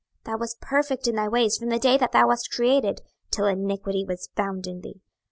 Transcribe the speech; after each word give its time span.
26:028:015 0.23 0.23
Thou 0.33 0.37
wast 0.39 0.61
perfect 0.61 1.07
in 1.07 1.15
thy 1.15 1.27
ways 1.27 1.57
from 1.57 1.69
the 1.69 1.77
day 1.77 1.95
that 1.95 2.11
thou 2.11 2.27
wast 2.29 2.51
created, 2.51 3.01
till 3.29 3.45
iniquity 3.45 4.03
was 4.03 4.29
found 4.35 4.65
in 4.65 4.81
thee. 4.81 4.99